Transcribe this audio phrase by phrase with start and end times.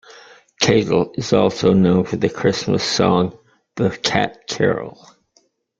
[0.59, 3.37] Cadell is also known for the Christmas song
[3.75, 4.97] "The Cat Carol".